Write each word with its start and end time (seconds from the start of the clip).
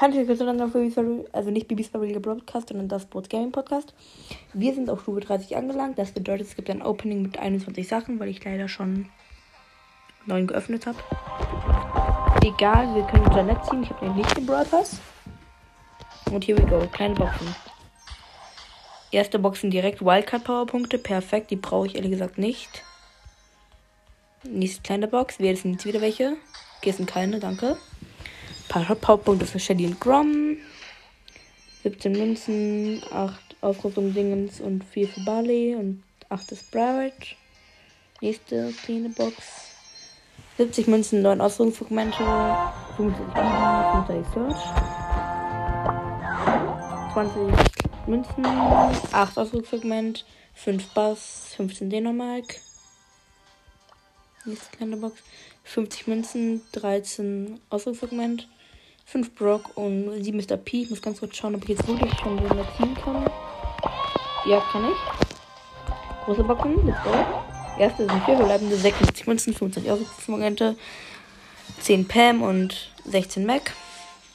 Hallo, 0.00 0.14
willkommen 0.14 1.26
also 1.32 1.50
nicht 1.50 1.68
Bibis 1.68 1.90
Barriga 1.90 2.20
Broadcast, 2.20 2.70
sondern 2.70 2.88
das 2.88 3.02
Sports 3.02 3.28
Gaming 3.28 3.52
Podcast. 3.52 3.92
Wir 4.54 4.72
sind 4.72 4.88
auf 4.88 5.02
Stufe 5.02 5.20
30 5.20 5.58
angelangt. 5.58 5.98
Das 5.98 6.12
bedeutet, 6.12 6.46
es 6.46 6.56
gibt 6.56 6.70
ein 6.70 6.80
Opening 6.80 7.20
mit 7.20 7.38
21 7.38 7.86
Sachen, 7.86 8.18
weil 8.18 8.30
ich 8.30 8.42
leider 8.42 8.66
schon 8.66 9.10
9 10.24 10.46
geöffnet 10.46 10.86
habe. 10.86 10.96
Egal, 12.42 12.94
wir 12.94 13.02
können 13.08 13.30
Janet 13.30 13.62
ziehen. 13.66 13.82
Ich 13.82 13.90
habe 13.90 14.06
nämlich 14.06 14.24
nicht 14.24 14.38
den 14.38 14.46
Pass. 14.46 15.02
Und 16.30 16.46
here 16.46 16.56
we 16.56 16.64
go. 16.64 16.80
Kleine 16.90 17.14
Boxen. 17.14 17.54
Erste 19.12 19.38
Boxen 19.38 19.70
direkt 19.70 20.02
Wildcard 20.02 20.44
Powerpunkte. 20.44 20.96
Perfekt. 20.96 21.50
Die 21.50 21.56
brauche 21.56 21.88
ich 21.88 21.96
ehrlich 21.96 22.12
gesagt 22.12 22.38
nicht. 22.38 22.84
Nächste 24.44 24.80
kleine 24.80 25.08
Box. 25.08 25.40
Wir 25.40 25.54
sind 25.58 25.72
jetzt 25.72 25.84
wieder 25.84 26.00
welche. 26.00 26.38
Okay, 26.78 26.92
sind 26.92 27.06
keine, 27.06 27.38
danke 27.38 27.76
paar 28.70 28.94
Powerpunkte 28.94 29.46
für 29.46 29.58
Shelly 29.58 29.84
und 29.84 30.00
Grom. 30.00 30.56
17 31.82 32.12
Münzen, 32.12 33.02
8 33.10 33.56
Ausrüstung 33.62 34.14
Dingens 34.14 34.60
und 34.60 34.84
4 34.84 35.08
für 35.08 35.20
Barley 35.24 35.74
und 35.74 36.04
8 36.28 36.52
ist 36.52 36.70
Barrett. 36.70 37.36
Nächste 38.20 38.72
kleine 38.84 39.08
Box. 39.08 39.34
70 40.56 40.86
Münzen, 40.86 41.22
9 41.22 41.40
Ausrüstungsfragmente, 41.40 42.18
25 42.96 43.34
Amber, 43.34 44.04
25 44.06 44.34
Search. 44.34 44.62
20 47.12 48.06
Münzen, 48.06 48.46
8 48.46 49.38
Ausrüstungsfragment, 49.38 50.24
5 50.54 50.86
Bass, 50.94 51.54
15 51.56 51.90
Dänemark. 51.90 52.44
Nächste 54.44 54.76
kleine 54.76 54.96
Box. 54.96 55.20
50 55.64 56.06
Münzen, 56.06 56.62
13 56.72 57.58
Ausrüstungsfragment. 57.68 58.48
5 59.10 59.34
Brock 59.34 59.76
und 59.76 60.22
7 60.22 60.36
Mr. 60.36 60.56
P. 60.56 60.82
Ich 60.82 60.90
muss 60.90 61.02
ganz 61.02 61.18
kurz 61.18 61.36
schauen, 61.36 61.56
ob 61.56 61.64
ich 61.64 61.70
jetzt 61.70 61.86
wirklich 61.88 62.12
schon 62.20 62.38
so 62.38 62.66
ziehen 62.76 62.94
kann. 62.94 63.28
Ja, 64.46 64.60
kann 64.70 64.84
ich. 64.84 66.24
Große 66.24 66.44
Boxen, 66.44 66.86
let's 66.86 67.02
go. 67.02 67.10
Erste 67.76 68.06
sind 68.06 68.24
4 68.24 68.36
verbleibende, 68.36 68.76
76 68.76 69.26
Münzen, 69.26 69.52
25 69.52 69.90
Ausrüstungsmomente, 69.90 70.76
10 71.80 72.06
Pam 72.06 72.42
und 72.42 72.92
16 73.04 73.44
Mac. 73.44 73.72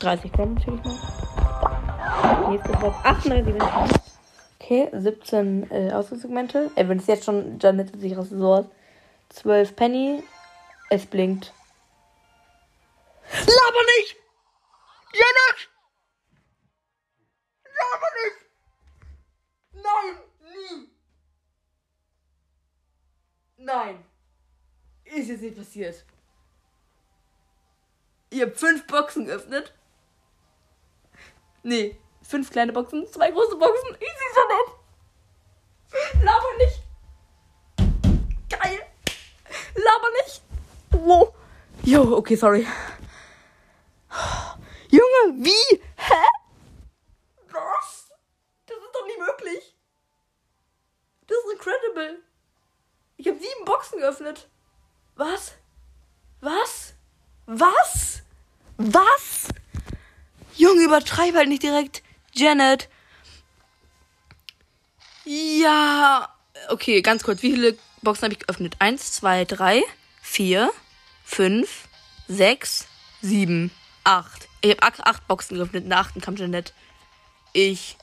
30 0.00 0.32
Chrome 0.32 0.54
natürlich 0.54 0.84
noch. 0.84 2.50
Nächste 2.50 2.72
Box, 2.72 2.96
38 3.04 3.54
Münzen. 3.54 4.00
Okay, 4.58 4.88
17 4.92 5.70
äh, 5.70 5.92
Ausrüstungsmomente. 5.92 6.72
Äh, 6.74 6.88
wenn 6.88 6.98
es 6.98 7.06
jetzt 7.06 7.24
schon 7.24 7.60
Janet 7.60 8.00
sich 8.00 8.16
raus 8.16 8.30
so 8.30 8.52
aus. 8.52 8.64
12 9.28 9.76
Penny. 9.76 10.24
Es 10.90 11.06
blinkt. 11.06 11.52
Laber 13.30 13.82
nicht! 13.98 14.25
Laber 17.78 18.10
nicht! 18.24 18.36
Nein, 19.72 20.18
nie! 20.40 20.90
Nein! 23.56 24.04
Ist 25.04 25.28
jetzt 25.28 25.42
nicht 25.42 25.56
passiert. 25.56 26.04
Ihr 28.30 28.46
habt 28.46 28.58
fünf 28.58 28.86
Boxen 28.86 29.26
geöffnet. 29.26 29.72
Nee, 31.62 31.98
fünf 32.22 32.50
kleine 32.50 32.72
Boxen, 32.72 33.06
zwei 33.06 33.30
große 33.30 33.56
Boxen. 33.56 33.94
Easy, 33.94 34.26
Janet! 34.36 34.68
Laber 36.24 36.56
nicht! 36.58 36.82
Geil! 38.48 38.80
Laber 39.74 40.10
nicht! 40.22 40.42
Wow! 40.90 41.34
Jo, 41.84 42.16
okay, 42.16 42.36
sorry. 42.36 42.66
Junge, 45.24 45.44
wie? 45.44 45.80
Hä? 45.96 46.24
Was? 47.50 48.10
Das 48.66 48.76
ist 48.76 48.94
doch 48.94 49.06
nicht 49.06 49.18
möglich. 49.18 49.74
Das 51.26 51.38
ist 51.38 51.52
incredible. 51.52 52.22
Ich 53.16 53.26
habe 53.26 53.38
sieben 53.38 53.64
Boxen 53.64 53.98
geöffnet. 53.98 54.48
Was? 55.16 55.54
Was? 56.40 56.94
Was? 57.46 58.22
Was? 58.76 59.48
Junge, 60.56 60.82
übertreib 60.82 61.34
halt 61.34 61.48
nicht 61.48 61.62
direkt. 61.62 62.02
Janet. 62.32 62.88
Ja. 65.24 66.34
Okay, 66.68 67.02
ganz 67.02 67.22
kurz. 67.22 67.42
Wie 67.42 67.52
viele 67.52 67.78
Boxen 68.02 68.24
habe 68.24 68.34
ich 68.34 68.40
geöffnet? 68.40 68.76
Eins, 68.78 69.12
zwei, 69.12 69.44
drei, 69.44 69.82
vier, 70.20 70.70
fünf, 71.24 71.88
sechs, 72.28 72.86
sieben, 73.22 73.70
acht. 74.04 74.45
Ich 74.60 74.70
habe 74.70 75.06
acht, 75.06 75.28
Boxen 75.28 75.56
geöffnet. 75.56 75.84
In 75.84 75.90
der 75.90 75.98
achten 75.98 76.20
kam 76.20 76.36
Janet. 76.36 76.72
Ich. 77.52 77.96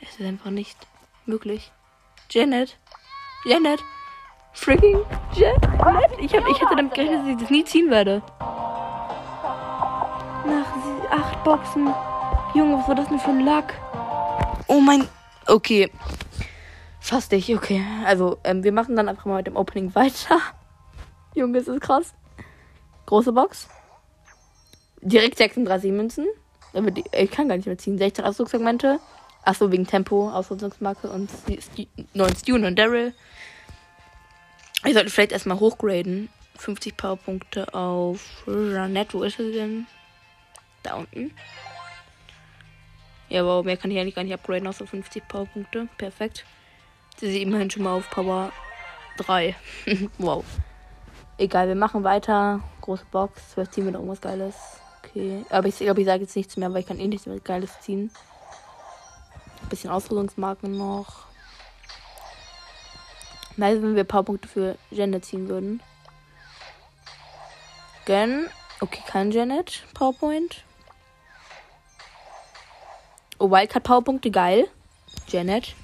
Es 0.00 0.18
ist 0.18 0.26
einfach 0.26 0.50
nicht 0.50 0.76
möglich. 1.26 1.70
Janet. 2.30 2.76
Janet. 3.44 3.82
Freaking 4.52 5.00
Janet. 5.34 6.20
Ich, 6.20 6.34
hab, 6.34 6.46
ich 6.48 6.60
hätte 6.60 6.76
damit 6.76 6.94
gerechnet, 6.94 7.20
dass 7.20 7.28
ich 7.28 7.38
das 7.38 7.50
nie 7.50 7.64
ziehen 7.64 7.90
werde. 7.90 8.22
Nach 10.44 10.66
acht 11.10 11.44
Boxen. 11.44 11.94
Junge, 12.54 12.78
was 12.78 12.88
war 12.88 12.94
das 12.94 13.08
denn 13.08 13.18
für 13.18 13.30
ein 13.30 13.44
Lack? 13.44 13.74
Oh 14.66 14.80
mein. 14.80 15.08
Okay. 15.46 15.90
Fast 17.00 17.32
nicht, 17.32 17.54
okay. 17.54 17.84
Also, 18.04 18.38
ähm, 18.44 18.62
wir 18.62 18.72
machen 18.72 18.94
dann 18.94 19.08
einfach 19.08 19.24
mal 19.24 19.38
mit 19.38 19.46
dem 19.46 19.56
Opening 19.56 19.94
weiter. 19.94 20.38
Junge, 21.34 21.58
ist 21.58 21.68
das 21.68 21.80
krass. 21.80 22.14
Große 23.06 23.32
Box. 23.32 23.68
Direkt 25.00 25.38
36 25.38 25.90
Münzen. 25.90 26.26
Ich 27.12 27.30
kann 27.30 27.48
gar 27.48 27.56
nicht 27.56 27.66
mehr 27.66 27.78
ziehen. 27.78 27.98
16 27.98 28.24
Ausdruckssegmente. 28.24 29.00
Achso, 29.44 29.70
wegen 29.72 29.86
Tempo, 29.86 30.30
Ausrüstungsmarke 30.30 31.10
und 31.10 31.28
9 32.14 32.36
Stune 32.36 32.66
und 32.66 32.78
Daryl. 32.78 33.12
Ich 34.84 34.94
sollte 34.94 35.10
vielleicht 35.10 35.32
erstmal 35.32 35.58
hochgraden. 35.58 36.28
50 36.56 36.96
Powerpunkte 36.96 37.74
auf 37.74 38.44
Jeanette. 38.46 39.14
Wo 39.14 39.22
ist 39.24 39.36
sie 39.36 39.52
denn? 39.52 39.86
Da 40.82 40.94
unten. 40.94 41.32
Ja, 43.28 43.44
wow, 43.44 43.64
mehr 43.64 43.76
kann 43.76 43.90
ich 43.90 43.98
eigentlich 43.98 44.14
gar 44.14 44.24
nicht 44.24 44.34
upgraden, 44.34 44.68
außer 44.68 44.86
50 44.86 45.26
Powerpunkte. 45.26 45.88
Perfekt. 45.98 46.44
Sie 47.18 47.26
ist 47.26 47.42
immerhin 47.42 47.70
schon 47.70 47.82
mal 47.82 47.94
auf 47.94 48.08
Power 48.10 48.52
3. 49.18 49.56
wow. 50.18 50.44
Egal, 51.38 51.68
wir 51.68 51.74
machen 51.74 52.04
weiter. 52.04 52.60
Große 52.82 53.06
Box. 53.10 53.40
Vielleicht 53.54 53.72
ziehen 53.72 53.86
wir 53.86 53.92
noch 53.92 54.00
irgendwas 54.00 54.20
Geiles. 54.20 54.54
Okay. 54.98 55.44
Aber 55.48 55.66
ich 55.68 55.78
glaube, 55.78 56.00
ich 56.00 56.06
sage 56.06 56.22
jetzt 56.22 56.36
nichts 56.36 56.56
mehr, 56.56 56.72
weil 56.72 56.80
ich 56.80 56.86
kann 56.86 56.98
eh 56.98 57.08
nichts 57.08 57.26
mehr 57.26 57.40
Geiles 57.40 57.80
ziehen. 57.80 58.10
Ein 59.62 59.68
bisschen 59.68 59.90
Ausrüstungsmarken 59.90 60.76
noch. 60.76 61.26
Nice, 63.56 63.82
wenn 63.82 63.94
wir 63.94 64.04
ein 64.04 64.08
paar 64.08 64.22
Punkte 64.22 64.48
für 64.48 64.76
Janet 64.90 65.24
ziehen 65.24 65.48
würden. 65.48 65.82
Gönn. 68.04 68.48
Okay, 68.80 69.02
kein 69.06 69.30
Janet. 69.30 69.84
PowerPoint. 69.94 70.64
Oh, 73.38 73.50
Wildcard 73.50 73.84
Powerpunkte, 73.84 74.30
geil. 74.30 74.68
Janet. 75.28 75.74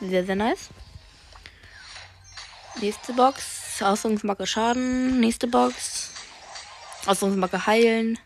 Sehr, 0.00 0.24
sehr 0.24 0.36
nice. 0.36 0.68
Nächste 2.80 3.14
Box. 3.14 3.65
Ausrüstungsmarke 3.84 4.46
Schaden. 4.46 5.20
Nächste 5.20 5.46
Box. 5.46 6.12
Ausrüstungsmarke 7.06 7.66
heilen. 7.66 8.18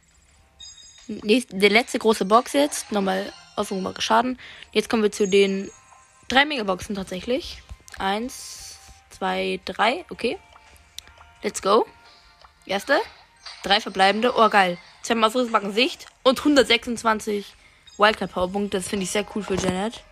Nächste, 1.06 1.56
der 1.56 1.70
letzte 1.70 1.98
große 1.98 2.24
Box 2.24 2.52
jetzt. 2.52 2.92
Nochmal 2.92 3.32
Ausrüstungsmarke 3.56 4.02
Schaden. 4.02 4.38
Jetzt 4.72 4.88
kommen 4.88 5.02
wir 5.02 5.12
zu 5.12 5.26
den 5.26 5.70
drei 6.28 6.44
Megaboxen 6.44 6.94
tatsächlich. 6.94 7.62
Eins, 7.98 8.78
zwei, 9.10 9.60
drei. 9.64 10.04
Okay. 10.10 10.38
Let's 11.42 11.62
go. 11.62 11.86
Erste. 12.66 13.00
Drei 13.62 13.80
verbleibende. 13.80 14.34
Oh, 14.36 14.48
geil. 14.48 14.78
Zwei 15.02 15.14
Ausrüstungsmarken 15.14 15.72
Sicht. 15.72 16.06
Und 16.22 16.38
126 16.38 17.54
Wildcard 17.98 18.32
Powerpunkte. 18.32 18.78
Das 18.78 18.88
finde 18.88 19.04
ich 19.04 19.10
sehr 19.10 19.26
cool 19.34 19.42
für 19.42 19.54
Janet. 19.54 20.02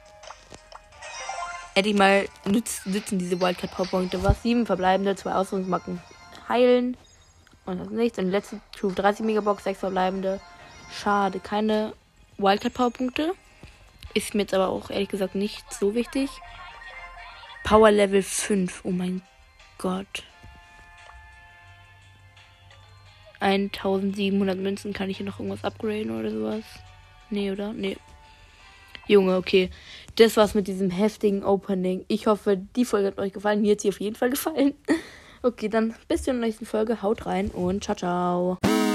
Hätte 1.79 1.91
ich 1.91 1.97
mal 1.97 2.29
nütz, 2.45 2.85
nützen 2.87 3.21
diese 3.21 3.41
Wildcard 3.41 3.71
Powerpunkte. 3.71 4.21
Was? 4.25 4.43
Sieben 4.43 4.67
verbleibende, 4.67 5.15
zwei 5.15 5.35
Ausrüstungsmarken 5.35 6.03
heilen. 6.49 6.97
Und 7.67 7.79
das 7.79 7.89
nichts. 7.91 8.19
Und 8.19 8.33
letzte 8.33 8.61
Stufe 8.75 8.97
30 8.97 9.25
Megabox, 9.25 9.63
sechs 9.63 9.79
verbleibende. 9.79 10.41
Schade, 10.91 11.39
keine 11.39 11.93
Wildcard 12.37 12.75
Powerpunkte. 12.75 13.33
Ist 14.13 14.35
mir 14.35 14.43
jetzt 14.43 14.55
aber 14.55 14.71
auch 14.71 14.91
ehrlich 14.91 15.09
gesagt 15.09 15.37
nicht 15.37 15.73
so 15.73 15.95
wichtig. 15.95 16.29
Power 17.63 17.93
Level 17.93 18.25
5. 18.25 18.81
Oh 18.85 18.91
mein 18.91 19.23
Gott. 19.79 20.25
1700 23.39 24.59
Münzen. 24.59 24.93
Kann 24.93 25.11
ich 25.11 25.19
hier 25.19 25.27
noch 25.27 25.39
irgendwas 25.39 25.63
upgraden 25.63 26.19
oder 26.19 26.33
sowas? 26.33 26.65
Nee, 27.31 27.53
oder? 27.53 27.73
Nee. 27.73 27.99
Junge, 29.09 29.37
okay. 29.37 29.71
Das 30.17 30.37
war's 30.37 30.55
mit 30.55 30.69
diesem 30.69 30.91
heftigen 30.91 31.45
Opening. 31.45 32.05
Ich 32.09 32.27
hoffe, 32.27 32.61
die 32.77 32.85
Folge 32.85 33.09
hat 33.09 33.19
euch 33.19 33.33
gefallen. 33.33 33.63
Mir 33.63 33.73
hat 33.73 33.81
sie 33.81 33.89
auf 33.89 34.01
jeden 34.01 34.17
Fall 34.17 34.31
gefallen. 34.31 34.75
Okay, 35.41 35.69
dann 35.69 35.95
bis 36.09 36.25
zur 36.25 36.35
nächsten 36.35 36.67
Folge. 36.67 37.01
Haut 37.01 37.25
rein 37.25 37.49
und 37.51 37.85
ciao, 37.85 37.97
ciao. 37.97 38.88